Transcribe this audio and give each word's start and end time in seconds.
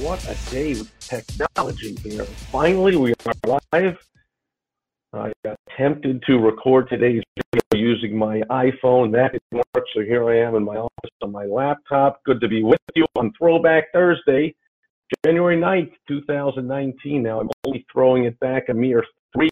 What 0.00 0.24
a 0.28 0.50
day 0.50 0.70
with 0.70 0.98
technology 0.98 1.94
here. 2.02 2.24
Finally, 2.24 2.96
we 2.96 3.14
are 3.26 3.60
live. 3.72 3.96
I 5.12 5.32
attempted 5.44 6.20
to 6.26 6.38
record 6.38 6.88
today's 6.88 7.22
video 7.52 7.62
using 7.72 8.18
my 8.18 8.40
iPhone. 8.50 9.12
That 9.12 9.32
didn't 9.32 9.64
work, 9.74 9.84
so 9.94 10.00
here 10.00 10.28
I 10.28 10.40
am 10.40 10.56
in 10.56 10.64
my 10.64 10.76
office 10.76 11.10
on 11.22 11.30
my 11.30 11.44
laptop. 11.44 12.20
Good 12.24 12.40
to 12.40 12.48
be 12.48 12.64
with 12.64 12.80
you 12.96 13.04
on 13.14 13.32
Throwback 13.38 13.84
Thursday, 13.92 14.56
January 15.24 15.56
9th, 15.56 15.92
2019. 16.08 17.22
Now, 17.22 17.40
I'm 17.40 17.50
only 17.64 17.86
throwing 17.92 18.24
it 18.24 18.38
back 18.40 18.70
a 18.70 18.74
mere 18.74 19.04
three 19.32 19.50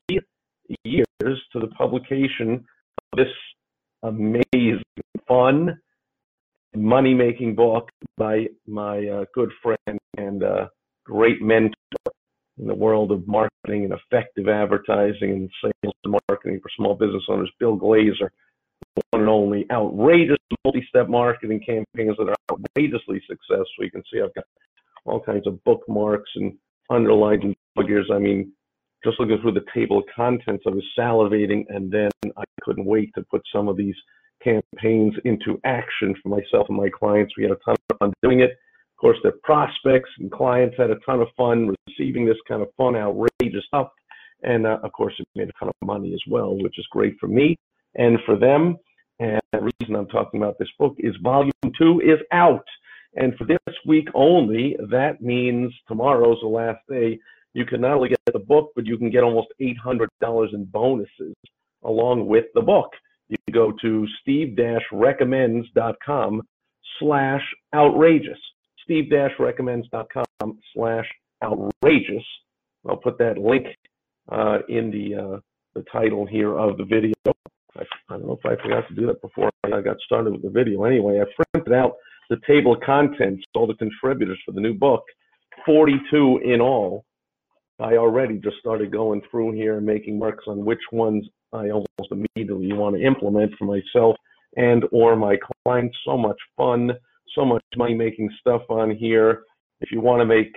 years 0.83 1.06
to 1.53 1.61
the 1.61 1.69
publication 1.79 2.65
of 3.12 3.19
this 3.19 3.33
amazing, 4.03 4.83
fun, 5.29 5.79
money 6.75 7.15
making 7.15 7.55
book 7.55 7.91
by 8.17 8.47
my 8.67 9.06
uh, 9.06 9.25
good 9.34 9.51
friend 9.62 10.01
and 10.23 10.43
uh, 10.43 10.67
great 11.05 11.41
mentor 11.43 11.75
in 12.59 12.67
the 12.67 12.75
world 12.75 13.11
of 13.12 13.27
marketing 13.27 13.84
and 13.84 13.92
effective 13.92 14.48
advertising 14.48 15.31
and 15.31 15.51
sales 15.62 15.95
and 16.05 16.17
marketing 16.28 16.61
for 16.62 16.70
small 16.77 16.95
business 16.95 17.25
owners, 17.28 17.51
Bill 17.59 17.78
Glazer. 17.78 18.28
One 19.11 19.23
and 19.23 19.31
only 19.31 19.67
outrageous 19.70 20.37
multi 20.65 20.84
step 20.89 21.09
marketing 21.09 21.61
campaigns 21.61 22.17
that 22.19 22.28
are 22.28 22.37
outrageously 22.50 23.23
successful. 23.27 23.84
You 23.84 23.91
can 23.91 24.03
see 24.12 24.20
I've 24.20 24.34
got 24.34 24.45
all 25.05 25.20
kinds 25.20 25.47
of 25.47 25.62
bookmarks 25.65 26.31
and 26.34 26.55
underlined 26.91 27.55
figures. 27.78 28.11
I 28.12 28.19
mean, 28.19 28.53
just 29.05 29.19
looking 29.19 29.39
through 29.41 29.53
the 29.53 29.65
table 29.75 29.98
of 29.98 30.05
contents, 30.15 30.65
I 30.67 30.70
was 30.70 30.84
salivating, 30.98 31.65
and 31.69 31.91
then 31.91 32.11
I 32.37 32.45
couldn't 32.62 32.84
wait 32.84 33.11
to 33.15 33.25
put 33.31 33.43
some 33.55 33.69
of 33.69 33.77
these 33.77 33.97
campaigns 34.43 35.15
into 35.25 35.61
action 35.65 36.15
for 36.23 36.28
myself 36.28 36.67
and 36.69 36.77
my 36.77 36.91
clients. 36.91 37.34
We 37.37 37.45
had 37.45 37.53
a 37.53 37.59
ton 37.65 37.77
of 37.91 37.98
fun 37.98 38.12
doing 38.23 38.41
it. 38.41 38.50
Course, 39.03 39.19
their 39.22 39.34
prospects 39.42 40.11
and 40.19 40.31
clients 40.31 40.77
had 40.78 40.91
a 40.91 40.97
ton 41.05 41.20
of 41.20 41.28
fun 41.36 41.75
receiving 41.89 42.25
this 42.25 42.36
kind 42.47 42.62
of 42.62 42.69
fun, 42.77 42.97
outrageous 42.97 43.64
stuff. 43.67 43.89
And 44.44 44.67
uh, 44.67 44.78
of 44.83 44.92
course, 44.92 45.14
it 45.19 45.27
made 45.34 45.48
a 45.48 45.53
ton 45.59 45.69
of 45.69 45.86
money 45.86 46.14
as 46.14 46.22
well, 46.31 46.56
which 46.56 46.78
is 46.78 46.86
great 46.91 47.17
for 47.19 47.27
me 47.27 47.59
and 47.97 48.19
for 48.25 48.39
them. 48.39 48.77
And 49.19 49.41
the 49.53 49.70
reason 49.81 49.97
I'm 49.97 50.06
talking 50.06 50.41
about 50.41 50.59
this 50.59 50.69
book 50.78 50.94
is 50.98 51.14
volume 51.22 51.53
two 51.77 52.00
is 52.00 52.19
out. 52.33 52.64
And 53.17 53.34
for 53.36 53.44
this 53.44 53.59
week 53.86 54.09
only, 54.14 54.77
that 54.91 55.20
means 55.20 55.75
tomorrow's 55.89 56.39
the 56.41 56.48
last 56.48 56.81
day. 56.89 57.19
You 57.55 57.66
can 57.66 57.83
not 57.83 57.97
only 57.97 58.09
get 58.09 58.19
the 58.33 58.39
book, 58.39 58.70
but 58.75 58.87
you 58.87 58.97
can 58.97 59.11
get 59.11 59.25
almost 59.25 59.48
$800 59.61 60.55
in 60.55 60.64
bonuses 60.64 61.34
along 61.83 62.27
with 62.27 62.47
the 62.55 62.62
book 62.62 62.92
you 63.33 63.39
can 63.47 63.55
go 63.55 63.72
to 63.81 64.06
steve-recommends.com 64.20 66.42
slash 66.98 67.42
outrageous. 67.75 68.39
steve-recommends.com 68.93 70.59
slash 70.75 71.07
outrageous. 71.43 72.25
I'll 72.89 72.97
put 72.97 73.19
that 73.19 73.39
link 73.39 73.67
uh, 74.31 74.59
in 74.69 74.91
the 74.91 75.23
uh, 75.23 75.41
the 75.75 75.84
title 75.91 76.27
here 76.27 76.59
of 76.59 76.77
the 76.77 76.84
video. 76.84 77.15
I, 77.25 77.81
I, 77.81 77.84
don't 78.11 78.27
know 78.27 78.39
if 78.43 78.44
I 78.44 78.62
forgot 78.62 78.87
to 78.89 78.94
do 78.94 79.06
that 79.06 79.22
before 79.22 79.50
I 79.65 79.81
got 79.81 79.97
started 80.05 80.33
with 80.33 80.43
the 80.43 80.50
video. 80.50 80.84
Anyway, 80.84 81.21
I 81.21 81.25
printed 81.55 81.72
out 81.72 81.93
the 82.28 82.37
table 82.47 82.75
of 82.75 82.81
contents, 82.83 83.43
all 83.55 83.66
the 83.66 83.75
contributors 83.75 84.39
for 84.44 84.53
the 84.53 84.61
new 84.61 84.75
book, 84.75 85.03
42 85.65 86.41
in 86.45 86.61
all. 86.61 87.05
I 87.81 87.95
already 87.97 88.34
just 88.37 88.56
started 88.61 88.93
going 88.93 89.22
through 89.31 89.53
here 89.53 89.78
and 89.78 89.87
making 89.87 90.19
marks 90.19 90.45
on 90.47 90.65
which 90.65 90.83
ones 90.93 91.27
I 91.55 91.71
almost 91.71 92.12
immediately 92.37 92.72
want 92.75 92.97
to 92.97 93.03
implement 93.03 93.53
for 93.59 93.65
myself 93.65 94.16
and 94.56 94.84
or 94.93 95.16
my 95.16 95.37
clients. 95.65 95.97
So 96.05 96.19
much 96.19 96.39
fun, 96.59 96.91
so 97.34 97.44
much 97.44 97.62
money 97.76 97.94
making 97.94 98.31
stuff 98.41 98.62
on 98.69 98.94
here. 98.94 99.43
If 99.81 99.91
you 99.91 100.00
want 100.00 100.20
to 100.20 100.26
make, 100.26 100.53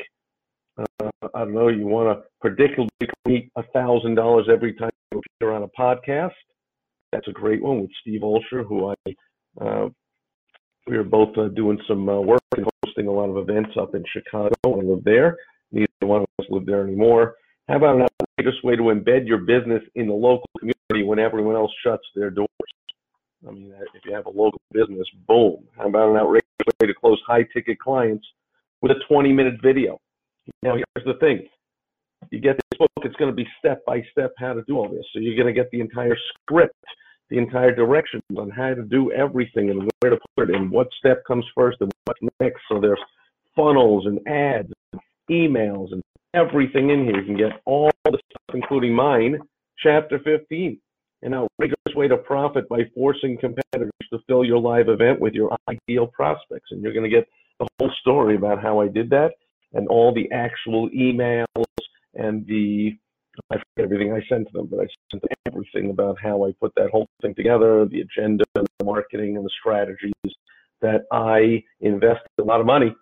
uh, 0.78 1.10
I 1.34 1.40
don't 1.40 1.54
know, 1.54 1.70
you 1.70 1.88
want 1.88 2.20
to 2.20 2.48
predictably 2.48 3.10
make 3.26 3.50
a 3.56 3.64
thousand 3.74 4.16
dollars 4.16 4.48
every 4.52 4.74
time 4.74 4.92
you 5.12 5.22
appear 5.40 5.54
on 5.54 5.64
a 5.64 5.68
podcast. 5.80 6.32
That's 7.12 7.28
a 7.28 7.32
great 7.32 7.62
one 7.62 7.82
with 7.82 7.92
Steve 8.02 8.22
Olsher, 8.22 8.66
who 8.68 8.94
I 9.06 9.16
uh, 9.62 9.90
we 10.88 10.98
were 10.98 11.04
both 11.04 11.36
uh, 11.38 11.48
doing 11.50 11.80
some 11.88 12.08
uh, 12.08 12.20
work 12.20 12.42
and 12.56 12.68
hosting 12.84 13.08
a 13.08 13.12
lot 13.12 13.30
of 13.30 13.38
events 13.38 13.72
up 13.80 13.96
in 13.96 14.04
Chicago. 14.14 14.54
I 14.66 14.70
live 14.70 15.04
there. 15.04 15.38
Neither 15.72 15.88
one 16.02 16.22
of 16.22 16.28
us 16.40 16.46
live 16.50 16.66
there 16.66 16.84
anymore. 16.84 17.36
How 17.68 17.78
about 17.78 17.96
an 17.96 18.08
outrageous 18.22 18.62
way 18.64 18.76
to 18.76 18.84
embed 18.84 19.28
your 19.28 19.40
business 19.40 19.82
in 19.96 20.08
the 20.08 20.14
local 20.14 20.48
community 20.60 21.08
when 21.08 21.18
everyone 21.18 21.56
else 21.56 21.72
shuts 21.84 22.04
their 22.16 22.30
doors? 22.30 22.48
I 23.48 23.52
mean, 23.52 23.74
if 23.96 24.06
you 24.06 24.14
have 24.14 24.28
a 24.28 24.30
local 24.30 24.62
business, 24.72 25.08
boom. 25.28 25.64
How 25.78 25.88
about 25.88 26.12
an 26.12 26.18
outrageous 26.18 26.45
way 26.82 26.88
to 26.88 26.94
close 26.94 27.22
high 27.28 27.44
ticket 27.54 27.80
clients 27.80 28.26
with 28.82 28.92
a 28.92 29.00
20 29.08 29.34
minute 29.34 29.56
video? 29.62 30.00
Now, 30.62 30.76
here's 30.76 31.06
the 31.06 31.20
thing 31.20 31.48
you 32.32 32.40
get 32.40 32.56
this 32.56 32.80
book, 32.80 32.90
it's 33.04 33.16
going 33.16 33.30
to 33.30 33.36
be 33.36 33.48
step 33.60 33.84
by 33.86 34.02
step 34.12 34.34
how 34.38 34.54
to 34.54 34.64
do 34.68 34.78
all 34.78 34.90
this. 34.90 35.06
So 35.14 35.20
you're 35.20 35.36
going 35.36 35.54
to 35.54 35.54
get 35.54 35.70
the 35.72 35.80
entire 35.80 36.18
script, 36.42 36.76
the 37.30 37.38
entire 37.38 37.74
directions 37.74 38.24
on 38.38 38.50
how 38.50 38.74
to 38.74 38.84
do 38.84 39.12
everything 39.12 39.70
and 39.70 39.90
where 40.00 40.12
to 40.12 40.18
put 40.36 40.50
it 40.50 40.56
and 40.56 40.72
what 40.72 40.88
step 41.00 41.24
comes 41.26 41.46
first 41.56 41.78
and 41.82 41.92
what's 42.06 42.20
next. 42.40 42.62
So 42.70 42.80
there's 42.80 43.00
funnels 43.56 44.06
and 44.06 44.20
ads, 44.28 44.72
and 44.92 45.02
emails 45.30 45.92
and 45.92 46.02
everything 46.34 46.90
in 46.90 47.06
here. 47.06 47.20
You 47.20 47.26
can 47.26 47.38
get 47.38 47.62
all 47.66 47.92
the 48.06 48.20
stuff, 48.30 48.56
including 48.56 48.94
mine, 48.94 49.40
chapter 49.78 50.20
15. 50.20 50.80
An 51.22 51.34
outrageous 51.34 51.75
way 51.96 52.08
to 52.08 52.18
profit 52.18 52.68
by 52.70 52.82
forcing 52.94 53.38
competitors 53.38 53.92
to 54.12 54.20
fill 54.28 54.44
your 54.44 54.60
live 54.60 54.90
event 54.90 55.20
with 55.20 55.34
your 55.34 55.56
ideal 55.68 56.08
prospects. 56.08 56.70
And 56.72 56.82
you're 56.82 56.94
going 56.94 57.10
to 57.10 57.16
get 57.16 57.28
the 57.60 57.68
whole 57.80 57.92
story 58.02 58.36
about 58.36 58.62
how 58.62 58.80
I 58.80 58.88
did 58.88 59.10
that 59.12 59.32
and 59.74 59.88
all 59.88 60.14
the 60.14 60.30
actual 60.32 60.90
emails 60.90 61.66
and 62.14 62.46
the 62.48 62.98
I 63.52 63.56
forget 63.56 63.92
everything 63.92 64.14
I 64.14 64.22
sent 64.30 64.48
to 64.48 64.54
them, 64.54 64.68
but 64.68 64.80
I 64.80 64.88
sent 65.12 65.24
everything 65.46 65.90
about 65.90 66.18
how 66.22 66.46
I 66.46 66.54
put 66.62 66.74
that 66.76 66.90
whole 66.90 67.06
thing 67.22 67.36
together, 67.36 67.86
the 67.86 68.00
agenda, 68.00 68.46
and 68.56 68.66
the 68.80 68.86
marketing, 68.86 69.36
and 69.36 69.46
the 69.46 69.50
strategies 69.60 70.36
that 70.82 71.02
I 71.12 71.62
invested 71.82 72.30
a 72.40 72.44
lot 72.44 72.62
of 72.62 72.66
money 72.66 72.96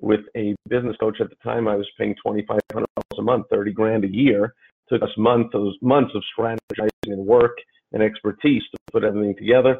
with 0.00 0.20
a 0.36 0.54
business 0.68 0.96
coach 0.98 1.20
at 1.20 1.28
the 1.28 1.36
time. 1.42 1.68
I 1.68 1.76
was 1.76 1.88
paying 1.98 2.14
twenty 2.24 2.44
five 2.46 2.60
hundred 2.72 2.86
dollars 2.94 3.18
a 3.18 3.22
month, 3.22 3.46
thirty 3.50 3.72
grand 3.72 4.04
a 4.04 4.08
year. 4.08 4.44
It 4.44 4.94
took 4.94 5.02
us 5.02 5.14
months 5.16 5.50
of 5.54 5.72
months 5.82 6.12
of 6.14 6.22
strategizing 6.38 7.12
and 7.12 7.26
work 7.26 7.56
and 7.92 8.02
expertise 8.02 8.62
to 8.70 8.78
put 8.92 9.04
everything 9.04 9.34
together. 9.36 9.78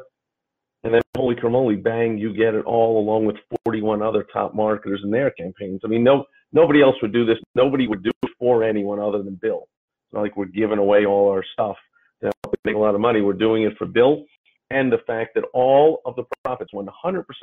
And 0.83 0.93
then 0.93 1.01
holy 1.15 1.35
cramoli, 1.35 1.81
bang, 1.81 2.17
you 2.17 2.33
get 2.35 2.55
it 2.55 2.65
all 2.65 2.99
along 2.99 3.25
with 3.25 3.35
41 3.65 4.01
other 4.01 4.25
top 4.33 4.55
marketers 4.55 5.01
in 5.03 5.11
their 5.11 5.29
campaigns. 5.31 5.81
I 5.83 5.87
mean, 5.87 6.03
no, 6.03 6.25
nobody 6.51 6.81
else 6.81 6.95
would 7.01 7.13
do 7.13 7.25
this. 7.25 7.37
Nobody 7.53 7.87
would 7.87 8.03
do 8.03 8.11
it 8.23 8.31
for 8.39 8.63
anyone 8.63 8.99
other 8.99 9.21
than 9.21 9.35
Bill. 9.35 9.67
It's 10.07 10.13
not 10.13 10.21
like 10.21 10.35
we're 10.35 10.45
giving 10.45 10.79
away 10.79 11.05
all 11.05 11.29
our 11.29 11.43
stuff 11.53 11.77
to 12.23 12.31
make 12.65 12.75
a 12.75 12.79
lot 12.79 12.95
of 12.95 13.01
money. 13.01 13.21
We're 13.21 13.33
doing 13.33 13.63
it 13.63 13.77
for 13.77 13.85
Bill 13.85 14.25
and 14.71 14.91
the 14.91 14.99
fact 15.05 15.35
that 15.35 15.43
all 15.53 16.01
of 16.05 16.15
the 16.15 16.23
profits, 16.43 16.71
100% 16.73 16.87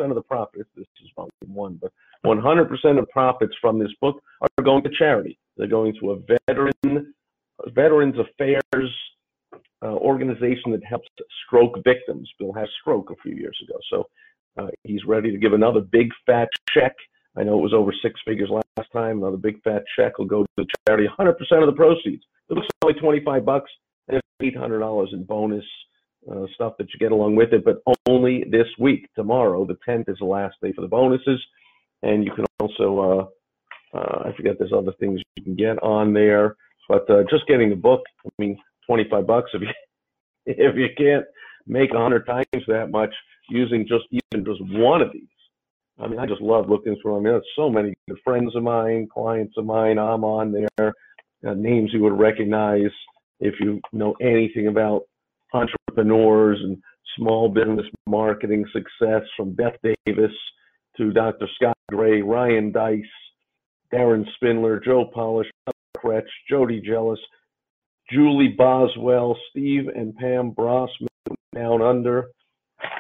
of 0.00 0.14
the 0.14 0.22
profits, 0.22 0.68
this 0.74 0.86
is 1.02 1.10
volume 1.14 1.30
one, 1.54 1.78
but 1.80 1.92
100% 2.24 2.98
of 2.98 3.08
profits 3.10 3.54
from 3.60 3.78
this 3.78 3.90
book 4.00 4.22
are 4.41 4.64
going 4.64 4.82
to 4.82 4.91
charity. 4.98 5.38
They're 5.56 5.66
going 5.66 5.94
to 6.00 6.12
a 6.12 6.36
veteran, 6.48 7.14
Veterans 7.66 8.16
Affairs 8.18 8.91
uh, 9.83 9.95
organization 9.95 10.72
that 10.72 10.84
helps 10.84 11.09
stroke 11.47 11.77
victims. 11.84 12.28
Bill 12.39 12.53
had 12.53 12.69
stroke 12.80 13.10
a 13.10 13.16
few 13.22 13.34
years 13.34 13.59
ago, 13.66 13.78
so 13.91 14.04
uh, 14.59 14.71
he's 14.84 15.04
ready 15.04 15.30
to 15.30 15.39
give 15.39 15.53
another 15.53 15.80
big 15.80 16.10
fat 16.27 16.48
check. 16.72 16.95
I 17.36 17.45
know 17.45 17.59
it 17.59 17.63
was 17.63 17.75
over 17.75 17.92
six 18.03 18.21
figures 18.27 18.51
last 18.51 18.91
time. 18.92 19.19
Another 19.19 19.36
big 19.36 19.63
fat 19.63 19.84
check 19.97 20.19
will 20.19 20.27
go 20.27 20.42
to 20.42 20.48
the 20.57 20.66
charity. 20.86 21.09
100% 21.19 21.30
of 21.30 21.66
the 21.66 21.72
proceeds. 21.77 22.25
It 22.51 22.54
looks 22.54 22.66
only 22.83 22.98
25 22.98 23.45
bucks 23.45 23.71
and 24.09 24.21
$800 24.42 25.13
in 25.13 25.25
bonus 25.25 25.65
uh, 26.31 26.47
stuff 26.54 26.74
that 26.78 26.89
you 26.92 26.98
get 26.98 27.13
along 27.13 27.36
with 27.36 27.53
it, 27.53 27.65
but 27.65 27.83
only 28.09 28.45
this 28.51 28.66
week. 28.78 29.09
Tomorrow, 29.15 29.66
the 29.66 29.78
10th, 29.89 30.09
is 30.09 30.16
the 30.19 30.27
last 30.27 30.57
day 30.63 30.72
for 30.72 30.81
the 30.81 30.89
bonuses, 30.89 31.41
and 32.03 32.24
you 32.24 32.33
can 32.33 32.45
also 32.59 32.98
uh, 32.98 33.27
uh, 33.95 34.22
I 34.27 34.33
forget 34.36 34.57
there's 34.59 34.72
other 34.72 34.92
things 35.01 35.21
you 35.36 35.42
can 35.42 35.54
get 35.54 35.83
on 35.83 36.13
there, 36.13 36.57
but 36.89 37.09
uh, 37.10 37.22
just 37.31 37.47
getting 37.47 37.71
the 37.71 37.77
book. 37.77 38.03
I 38.24 38.31
mean, 38.39 38.59
25 38.88 39.26
bucks 39.26 39.50
if 39.54 39.62
you 39.62 39.68
if 40.46 40.76
you 40.76 40.88
can't 40.96 41.24
make 41.66 41.90
a 41.92 41.98
hundred 41.98 42.26
times 42.26 42.64
that 42.66 42.90
much 42.90 43.14
using 43.50 43.86
just 43.86 44.04
even 44.10 44.44
just 44.44 44.60
one 44.72 45.02
of 45.02 45.12
these. 45.12 45.22
I 46.00 46.06
mean, 46.06 46.18
I 46.18 46.26
just 46.26 46.40
love 46.40 46.68
looking 46.68 46.96
through. 47.02 47.16
them. 47.16 47.26
I 47.26 47.30
mean, 47.30 47.42
so 47.56 47.68
many 47.68 47.94
good 48.08 48.18
friends 48.24 48.54
of 48.54 48.62
mine, 48.62 49.08
clients 49.12 49.54
of 49.56 49.66
mine. 49.66 49.98
I'm 49.98 50.22
on 50.24 50.52
there, 50.52 50.94
uh, 51.46 51.54
names 51.54 51.90
you 51.92 52.02
would 52.02 52.18
recognize 52.18 52.90
if 53.40 53.54
you 53.60 53.80
know 53.92 54.14
anything 54.20 54.68
about 54.68 55.02
entrepreneurs 55.52 56.58
and 56.62 56.78
small 57.16 57.48
business 57.48 57.86
marketing 58.06 58.64
success, 58.72 59.22
from 59.36 59.54
Beth 59.54 59.76
Davis 59.82 60.32
to 60.96 61.12
Dr. 61.12 61.48
Scott 61.56 61.76
Gray, 61.90 62.22
Ryan 62.22 62.70
Deiss, 62.72 63.06
Darren 63.92 64.24
Spindler, 64.34 64.80
Joe 64.80 65.06
Polish, 65.12 65.48
Kretsch, 65.96 66.28
Jody 66.48 66.80
Jealous, 66.80 67.20
Julie 68.10 68.55
Boswell, 68.57 69.37
Steve 69.51 69.89
and 69.89 70.16
Pam 70.16 70.53
Brossman 70.53 71.09
down 71.55 71.83
under, 71.83 72.28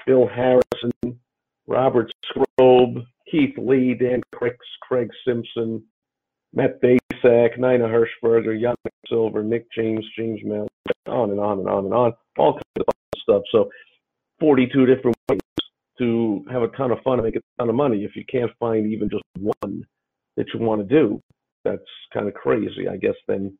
Bill 0.06 0.28
Harrison, 0.28 1.20
Robert 1.66 2.10
Skrob, 2.26 3.04
Keith 3.30 3.56
Lee, 3.56 3.94
Dan 3.94 4.22
Cricks, 4.34 4.66
Craig 4.82 5.10
Simpson, 5.26 5.82
Matt 6.52 6.80
Basak, 6.82 7.58
Nina 7.58 7.86
Hirschberger, 7.86 8.58
Yanik 8.58 8.92
Silver, 9.08 9.42
Nick 9.42 9.66
James, 9.72 10.04
James 10.16 10.40
Mel, 10.44 10.68
on 11.06 11.30
and 11.30 11.40
on 11.40 11.58
and 11.58 11.68
on 11.68 11.84
and 11.84 11.94
on, 11.94 12.12
all 12.38 12.54
kinds 12.54 12.86
of 12.88 12.94
stuff. 13.22 13.42
So 13.52 13.70
42 14.40 14.86
different 14.86 15.16
ways 15.28 15.40
to 15.98 16.44
have 16.50 16.62
a 16.62 16.68
ton 16.68 16.90
of 16.90 16.98
fun 17.02 17.18
and 17.18 17.24
make 17.24 17.36
a 17.36 17.40
ton 17.58 17.68
of 17.68 17.74
money. 17.74 18.04
If 18.04 18.16
you 18.16 18.24
can't 18.30 18.50
find 18.58 18.90
even 18.90 19.10
just 19.10 19.24
one 19.38 19.84
that 20.36 20.46
you 20.54 20.60
want 20.60 20.86
to 20.86 20.94
do, 20.94 21.20
that's 21.64 21.82
kind 22.12 22.28
of 22.28 22.34
crazy. 22.34 22.88
I 22.88 22.96
guess 22.96 23.16
then 23.26 23.58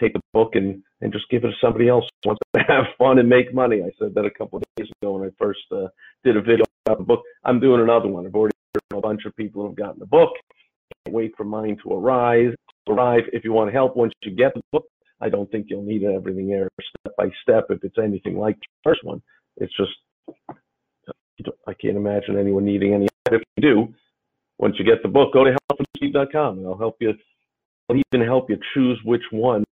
take 0.00 0.12
the 0.14 0.20
book 0.32 0.54
and, 0.54 0.82
and 1.00 1.12
just 1.12 1.28
give 1.30 1.44
it 1.44 1.48
to 1.48 1.54
somebody 1.60 1.88
else 1.88 2.04
who 2.22 2.30
wants 2.30 2.40
to 2.54 2.62
have 2.68 2.84
fun 2.98 3.18
and 3.18 3.28
make 3.28 3.54
money. 3.54 3.82
I 3.82 3.90
said 3.98 4.14
that 4.14 4.24
a 4.24 4.30
couple 4.30 4.58
of 4.58 4.64
days 4.76 4.88
ago 5.00 5.12
when 5.12 5.28
I 5.28 5.32
first 5.38 5.60
uh, 5.72 5.88
did 6.24 6.36
a 6.36 6.40
video 6.42 6.64
about 6.86 6.98
the 6.98 7.04
book. 7.04 7.22
I'm 7.44 7.60
doing 7.60 7.80
another 7.80 8.08
one. 8.08 8.26
I've 8.26 8.34
already 8.34 8.56
heard 8.74 8.98
a 8.98 9.00
bunch 9.00 9.22
of 9.26 9.36
people 9.36 9.66
who've 9.66 9.76
gotten 9.76 10.00
the 10.00 10.06
book. 10.06 10.30
Can't 11.04 11.14
wait 11.14 11.32
for 11.36 11.44
mine 11.44 11.76
to 11.82 11.92
arrive. 11.92 12.54
Arrive. 12.88 13.24
If 13.32 13.44
you 13.44 13.52
want 13.52 13.72
help 13.72 13.96
once 13.96 14.12
you 14.22 14.34
get 14.34 14.54
the 14.54 14.62
book, 14.72 14.86
I 15.20 15.28
don't 15.28 15.50
think 15.50 15.66
you'll 15.68 15.82
need 15.82 16.02
everything 16.04 16.48
there 16.48 16.68
step 16.80 17.14
by 17.16 17.30
step 17.42 17.66
if 17.70 17.84
it's 17.84 17.98
anything 17.98 18.38
like 18.38 18.56
the 18.56 18.90
first 18.90 19.04
one. 19.04 19.22
It's 19.58 19.72
just 19.76 19.92
I 21.66 21.74
can't 21.74 21.96
imagine 21.96 22.38
anyone 22.38 22.64
needing 22.64 22.94
any. 22.94 23.06
If 23.30 23.42
you 23.56 23.62
do, 23.62 23.94
once 24.58 24.76
you 24.78 24.84
get 24.84 25.02
the 25.02 25.08
book, 25.08 25.32
go 25.32 25.44
to 25.44 25.56
helpfromsteve.com 25.72 26.58
and 26.58 26.66
I'll 26.66 26.78
help 26.78 26.96
you. 27.00 27.12
I'll 27.88 27.96
even 28.12 28.26
help 28.26 28.50
you 28.50 28.58
choose 28.74 28.98
which 29.04 29.22
one 29.30 29.64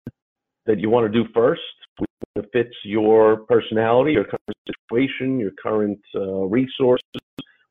that 0.67 0.79
you 0.79 0.89
want 0.89 1.11
to 1.11 1.23
do 1.23 1.27
first, 1.33 1.61
which 1.97 2.45
fits 2.53 2.75
your 2.83 3.37
personality, 3.37 4.13
your 4.13 4.25
current 4.25 4.77
situation, 4.89 5.39
your 5.39 5.51
current 5.61 5.99
uh, 6.15 6.45
resources, 6.45 7.03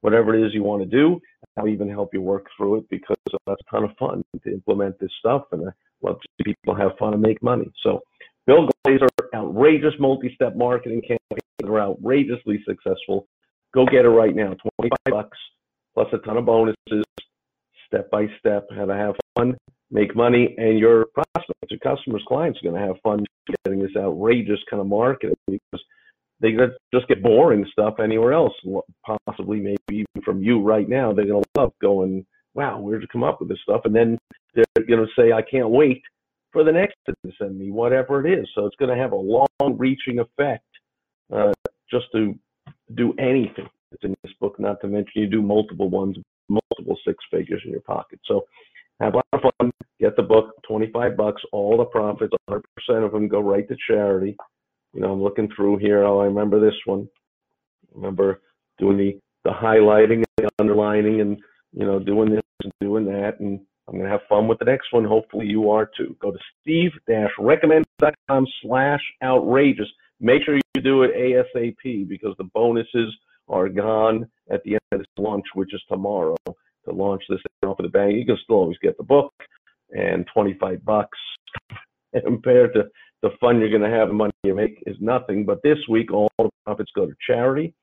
whatever 0.01 0.35
it 0.35 0.45
is 0.45 0.55
you 0.55 0.63
want 0.63 0.83
to 0.83 0.89
do. 0.89 1.21
I'll 1.59 1.69
even 1.69 1.89
help 1.89 2.13
you 2.13 2.21
work 2.21 2.47
through 2.57 2.77
it 2.77 2.85
because 2.91 3.17
that's 3.47 3.61
a 3.61 3.71
ton 3.71 3.85
of 3.85 3.91
fun 3.99 4.23
to 4.45 4.53
implement 4.53 4.99
this 4.99 5.11
stuff, 5.21 5.45
and 5.53 5.69
I 5.69 5.73
love 6.03 6.21
to 6.21 6.29
see 6.39 6.53
people 6.53 6.75
have 6.75 6.93
fun 6.99 7.15
and 7.15 7.23
make 7.23 7.43
money. 7.43 7.71
So, 7.83 8.01
Bill 8.47 8.69
Glazer, 8.87 9.09
outrageous 9.35 9.95
multi-step 9.99 10.57
marketing 10.57 11.01
campaigns 11.01 11.51
that 11.59 11.69
are 11.69 11.81
outrageously 11.81 12.63
successful. 12.67 13.27
Go 13.75 13.87
get 13.87 14.05
it 14.05 14.11
right 14.11 14.35
now. 14.35 14.55
25 14.81 14.91
bucks 15.11 15.39
plus 15.95 16.09
a 16.13 16.19
ton 16.19 16.37
of 16.37 16.45
bonuses, 16.45 17.05
step 17.87 18.11
by 18.11 18.27
step, 18.39 18.67
how 18.77 18.85
to 18.85 18.95
have 18.95 19.15
fun, 19.35 19.57
make 19.91 20.17
money, 20.17 20.55
and 20.59 20.79
your 20.79 21.07
prospects, 21.15 21.71
your 21.71 21.81
customers, 21.81 22.25
clients 22.27 22.59
are 22.59 22.71
going 22.71 22.81
to 22.81 22.87
have 22.87 22.97
fun 23.03 23.25
getting 23.65 23.81
this 23.81 23.97
outrageous 23.97 24.61
kind 24.69 24.81
of 24.81 24.87
marketing 24.87 25.37
because 25.47 25.85
they 26.41 26.53
just 26.93 27.09
get 27.09 27.23
boring 27.23 27.65
stuff 27.71 27.95
anywhere 28.03 28.33
else. 28.33 28.53
Possibly, 29.27 29.61
maybe 29.61 30.05
from 30.25 30.43
you 30.43 30.61
right 30.61 30.89
now, 30.89 31.13
they're 31.13 31.27
going 31.27 31.43
to 31.43 31.61
love 31.61 31.73
going, 31.81 32.27
wow, 32.55 32.81
where'd 32.81 33.03
you 33.03 33.09
come 33.09 33.25
up 33.25 33.41
with 33.41 33.49
this 33.49 33.59
stuff? 33.63 33.83
And 33.85 33.95
then 33.95 34.19
they're 34.55 34.87
going 34.87 35.07
to 35.07 35.21
say, 35.21 35.33
I 35.33 35.43
can't 35.43 35.71
wait 35.71 36.03
for 36.53 36.65
the 36.65 36.73
next 36.73 36.97
to 37.07 37.15
send 37.39 37.59
me, 37.59 37.71
whatever 37.71 38.27
it 38.27 38.39
is. 38.39 38.49
So 38.55 38.67
it's 38.67 38.77
going 38.77 38.95
to 38.95 39.01
have 39.01 39.13
a 39.13 39.17
long 39.17 39.49
reaching 39.61 40.19
effect 40.19 40.65
uh, 41.35 41.53
just 41.91 42.07
to 42.13 42.35
do 42.95 43.15
anything 43.19 43.69
that's 43.91 44.05
in 44.05 44.15
this 44.23 44.33
book, 44.41 44.59
not 44.59 44.81
to 44.81 44.89
mention 44.89 45.13
you 45.23 45.27
do 45.27 45.43
multiple 45.43 45.89
ones, 45.89 46.17
multiple 46.49 46.99
six 47.07 47.23
figures 47.31 47.63
in 47.65 47.71
your 47.71 47.81
pocket. 47.81 48.21
So 48.27 48.45
have 49.01 49.15
a 49.15 49.17
lot 49.17 49.27
of 49.33 49.41
fun. 49.59 49.71
Get 50.07 50.15
the 50.15 50.23
book, 50.23 50.55
25 50.69 51.17
bucks, 51.17 51.43
all 51.51 51.77
the 51.77 51.85
profits, 51.85 52.33
100% 52.49 52.63
of 53.05 53.11
them 53.11 53.27
go 53.27 53.41
right 53.41 53.67
to 53.67 53.77
charity. 53.89 54.37
You 54.95 55.01
know, 55.01 55.11
I'm 55.11 55.21
looking 55.21 55.49
through 55.57 55.79
here. 55.79 56.05
Oh, 56.05 56.21
I 56.21 56.27
remember 56.27 56.61
this 56.61 56.79
one. 56.85 57.09
I 57.89 57.97
remember 57.97 58.41
doing 58.79 58.99
the, 58.99 59.19
the 59.43 59.51
highlighting 59.51 60.23
and 60.23 60.27
the 60.37 60.49
underlining 60.61 61.23
and, 61.23 61.37
you 61.73 61.85
know, 61.85 61.99
doing 61.99 62.31
this 62.31 62.43
and 62.63 62.73
doing 62.81 63.05
that. 63.07 63.41
And 63.41 63.59
I'm 63.89 63.95
going 63.95 64.05
to 64.05 64.11
have 64.11 64.21
fun 64.29 64.47
with 64.47 64.61
the 64.61 64.67
next 64.67 64.93
one. 64.93 65.05
Hopefully 65.05 65.47
you 65.47 65.71
are 65.71 65.91
too. 65.97 66.17
Go 66.21 66.31
to 66.31 66.39
steve-recommend.com 66.61 68.47
slash 68.63 69.03
outrageous. 69.25 69.89
Make 70.21 70.45
sure 70.45 70.55
you 70.55 70.83
do 70.83 71.03
it 71.03 71.17
ASAP 71.17 72.09
because 72.09 72.37
the 72.39 72.49
bonuses 72.55 73.13
are 73.49 73.69
gone 73.69 74.29
at 74.53 74.63
the 74.63 74.75
end 74.75 74.81
of 74.93 74.99
this 75.01 75.07
launch, 75.19 75.47
which 75.55 75.75
is 75.75 75.83
tomorrow. 75.89 76.37
To 76.47 76.93
launch 76.93 77.25
this 77.29 77.41
off 77.65 77.81
of 77.81 77.83
the 77.83 77.89
bank, 77.89 78.15
you 78.15 78.25
can 78.25 78.39
still 78.45 78.55
always 78.55 78.79
get 78.81 78.97
the 78.99 79.03
book 79.03 79.33
and 79.91 80.27
25 80.33 80.85
bucks 80.85 81.19
compared 82.25 82.75
to 82.75 82.85
the 83.23 83.31
fun 83.41 83.59
you're 83.59 83.71
going 83.71 83.91
to 83.91 83.97
have 83.97 84.11
money 84.11 84.33
you 84.45 84.55
make 84.55 84.83
is 84.87 84.97
nothing. 85.01 85.45
But 85.45 85.63
this 85.63 85.79
week, 85.89 86.13
all 86.13 86.31
the 86.39 86.51
profits 86.65 86.91
go 86.95 87.07
to 87.07 87.15
charity, 87.27 87.75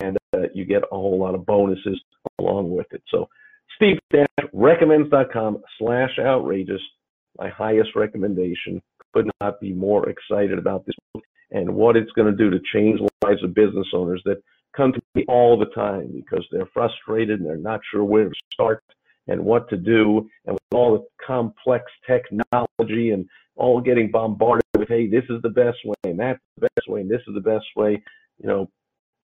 and 0.00 0.16
uh, 0.34 0.48
you 0.54 0.64
get 0.64 0.82
a 0.82 0.96
whole 0.96 1.18
lot 1.18 1.34
of 1.34 1.46
bonuses 1.46 2.00
along 2.38 2.70
with 2.70 2.86
it. 2.92 3.02
So, 3.08 3.28
Steve 3.76 3.98
Dash 4.10 4.26
Recommends.com 4.52 5.62
slash 5.78 6.18
outrageous, 6.18 6.80
my 7.38 7.48
highest 7.48 7.90
recommendation. 7.94 8.82
Could 9.12 9.30
not 9.40 9.60
be 9.60 9.72
more 9.72 10.10
excited 10.10 10.58
about 10.58 10.84
this 10.84 10.94
book 11.12 11.24
and 11.50 11.74
what 11.74 11.96
it's 11.96 12.10
going 12.12 12.30
to 12.30 12.36
do 12.36 12.50
to 12.50 12.60
change 12.72 13.00
the 13.00 13.08
lives 13.26 13.42
of 13.42 13.54
business 13.54 13.86
owners 13.94 14.20
that 14.24 14.42
come 14.76 14.92
to 14.92 15.00
me 15.14 15.24
all 15.28 15.58
the 15.58 15.72
time 15.74 16.12
because 16.14 16.46
they're 16.50 16.68
frustrated 16.74 17.40
and 17.40 17.48
they're 17.48 17.56
not 17.56 17.80
sure 17.90 18.04
where 18.04 18.28
to 18.28 18.34
start 18.52 18.82
and 19.28 19.44
what 19.44 19.68
to 19.70 19.76
do. 19.76 20.28
And 20.46 20.54
with 20.54 20.62
all 20.72 20.92
the 20.94 21.24
complex 21.24 21.84
technology 22.06 23.10
and 23.10 23.28
all 23.56 23.80
getting 23.80 24.10
bombarded 24.10 24.64
with, 24.76 24.88
hey, 24.88 25.08
this 25.08 25.24
is 25.30 25.40
the 25.42 25.48
best 25.48 25.78
way 25.84 25.94
and 26.04 26.20
that's 26.20 26.40
the 26.56 26.68
best 26.74 26.88
way 26.88 27.00
and 27.00 27.10
this 27.10 27.22
is 27.26 27.34
the 27.34 27.40
best 27.40 27.66
way, 27.76 28.02
you 28.38 28.48
know, 28.48 28.68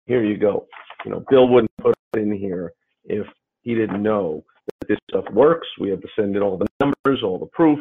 here 0.05 0.23
you 0.23 0.37
go. 0.37 0.67
You 1.05 1.11
know, 1.11 1.23
Bill 1.29 1.47
wouldn't 1.47 1.71
put 1.81 1.95
it 2.15 2.19
in 2.19 2.31
here 2.31 2.73
if 3.05 3.27
he 3.61 3.75
didn't 3.75 4.01
know 4.01 4.43
that 4.79 4.87
this 4.87 4.99
stuff 5.09 5.25
works. 5.33 5.67
We 5.79 5.89
have 5.89 6.01
to 6.01 6.07
send 6.17 6.35
in 6.35 6.41
all 6.41 6.57
the 6.57 6.67
numbers, 6.79 7.23
all 7.23 7.39
the 7.39 7.47
proof. 7.47 7.79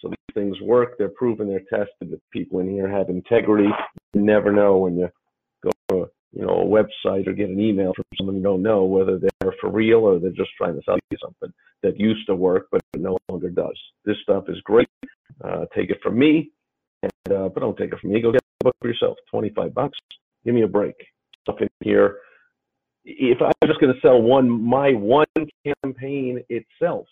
So 0.00 0.08
these 0.08 0.34
things 0.34 0.60
work. 0.60 0.96
They're 0.98 1.08
proven. 1.08 1.48
They're 1.48 1.60
tested. 1.60 2.10
The 2.10 2.20
people 2.32 2.60
in 2.60 2.70
here 2.70 2.88
have 2.88 3.08
integrity. 3.08 3.68
You 4.14 4.22
never 4.22 4.52
know 4.52 4.78
when 4.78 4.96
you 4.96 5.08
go 5.62 5.70
to 5.90 6.10
you 6.32 6.42
know 6.46 6.60
a 6.60 6.64
website 6.64 7.26
or 7.26 7.32
get 7.32 7.48
an 7.48 7.60
email 7.60 7.92
from 7.94 8.04
someone 8.16 8.36
you 8.36 8.42
don't 8.42 8.62
know 8.62 8.84
whether 8.84 9.18
they're 9.18 9.54
for 9.60 9.70
real 9.70 9.98
or 10.00 10.18
they're 10.18 10.30
just 10.30 10.50
trying 10.56 10.74
to 10.74 10.82
sell 10.84 10.98
you 11.10 11.18
something 11.22 11.52
that 11.82 11.98
used 11.98 12.26
to 12.26 12.34
work 12.34 12.66
but 12.70 12.80
no 12.96 13.16
longer 13.28 13.50
does. 13.50 13.78
This 14.04 14.16
stuff 14.22 14.44
is 14.48 14.60
great. 14.62 14.88
Uh, 15.42 15.64
take 15.74 15.90
it 15.90 15.98
from 16.02 16.18
me, 16.18 16.50
and, 17.02 17.36
uh, 17.36 17.48
but 17.48 17.60
don't 17.60 17.76
take 17.76 17.92
it 17.92 17.98
from 18.00 18.12
me. 18.12 18.20
Go 18.20 18.32
get 18.32 18.42
the 18.60 18.64
book 18.64 18.76
for 18.80 18.88
yourself. 18.88 19.16
Twenty 19.30 19.50
five 19.50 19.74
bucks. 19.74 19.98
Give 20.44 20.54
me 20.54 20.62
a 20.62 20.68
break. 20.68 20.94
Stuff 21.42 21.60
in 21.60 21.68
here. 21.82 22.18
If 23.04 23.38
I'm 23.40 23.52
just 23.66 23.80
going 23.80 23.94
to 23.94 24.00
sell 24.00 24.20
one, 24.20 24.50
my 24.50 24.92
one 24.92 25.26
campaign 25.82 26.42
itself, 26.50 27.06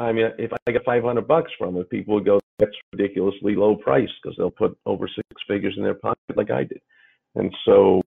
I 0.00 0.12
mean, 0.12 0.30
if 0.38 0.50
I 0.52 0.72
get 0.72 0.84
500 0.84 1.28
bucks 1.28 1.50
from 1.58 1.76
it, 1.76 1.90
people 1.90 2.14
would 2.14 2.24
go, 2.24 2.40
that's 2.58 2.72
ridiculously 2.92 3.54
low 3.54 3.76
price 3.76 4.08
because 4.22 4.36
they'll 4.36 4.50
put 4.50 4.76
over 4.86 5.06
six 5.08 5.26
figures 5.46 5.74
in 5.76 5.82
their 5.82 5.94
pocket 5.94 6.36
like 6.36 6.50
I 6.50 6.64
did. 6.64 6.80
And 7.34 7.54
so 7.64 8.02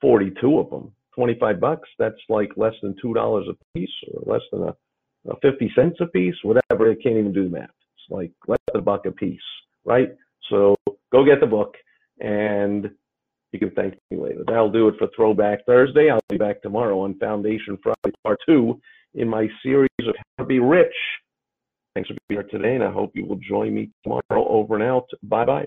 42 0.00 0.58
of 0.58 0.70
them, 0.70 0.92
25 1.14 1.60
bucks, 1.60 1.88
that's 1.98 2.16
like 2.28 2.50
less 2.56 2.74
than 2.82 2.94
$2 3.04 3.48
a 3.48 3.52
piece 3.74 3.90
or 4.14 4.32
less 4.32 4.42
than 4.50 4.62
a, 4.62 4.76
a 5.30 5.36
50 5.40 5.72
cents 5.74 5.96
a 6.00 6.06
piece, 6.06 6.34
whatever. 6.42 6.90
I 6.90 6.94
can't 6.94 7.16
even 7.16 7.32
do 7.32 7.44
the 7.44 7.50
math. 7.50 7.70
It's 7.70 8.10
like 8.10 8.32
less 8.46 8.58
than 8.72 8.80
a 8.80 8.84
buck 8.84 9.06
a 9.06 9.10
piece, 9.10 9.40
right? 9.84 10.10
So 10.50 10.76
go 11.12 11.24
get 11.24 11.40
the 11.40 11.46
book 11.46 11.74
and 12.20 12.90
you 13.52 13.58
can 13.58 13.70
thank 13.72 13.94
me 14.10 14.16
later. 14.16 14.44
That'll 14.46 14.72
do 14.72 14.88
it 14.88 14.94
for 14.98 15.08
Throwback 15.14 15.64
Thursday. 15.66 16.10
I'll 16.10 16.20
be 16.28 16.38
back 16.38 16.62
tomorrow 16.62 17.00
on 17.00 17.18
Foundation 17.18 17.78
Friday 17.82 18.16
Part 18.24 18.38
2 18.46 18.80
in 19.14 19.28
my 19.28 19.46
series 19.62 19.88
of 20.00 20.14
How 20.38 20.44
to 20.44 20.48
Be 20.48 20.58
Rich. 20.58 20.94
Thanks 21.94 22.08
for 22.08 22.16
being 22.28 22.40
here 22.40 22.48
today, 22.50 22.74
and 22.74 22.84
I 22.84 22.90
hope 22.90 23.12
you 23.14 23.26
will 23.26 23.36
join 23.36 23.74
me 23.74 23.90
tomorrow. 24.02 24.22
Over 24.30 24.76
and 24.76 24.82
out. 24.82 25.06
Bye 25.22 25.44
bye. 25.44 25.66